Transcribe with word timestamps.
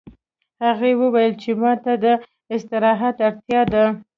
هغې 0.65 0.91
وویل 1.01 1.33
چې 1.41 1.51
ما 1.61 1.73
ته 1.83 1.93
د 2.03 2.05
استراحت 2.55 3.15
اړتیا 3.27 3.61
ده 3.73 3.85